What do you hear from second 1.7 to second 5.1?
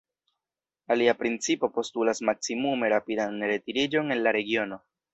postulas maksimume rapidan retiriĝon el la regiono.